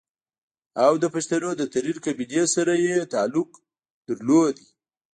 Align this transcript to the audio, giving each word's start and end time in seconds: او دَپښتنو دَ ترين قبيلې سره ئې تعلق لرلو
او 0.85 0.91
دَپښتنو 1.03 1.49
دَ 1.55 1.61
ترين 1.73 1.97
قبيلې 2.05 2.43
سره 2.55 2.73
ئې 2.83 3.09
تعلق 3.13 3.49
لرلو 4.07 4.41